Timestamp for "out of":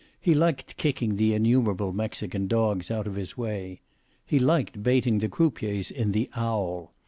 2.89-3.13